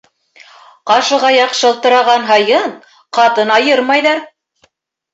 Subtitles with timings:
[0.91, 2.75] Ҡашығаяҡ шылтыраған һайын
[3.21, 4.29] ҡатын айырмайҙар.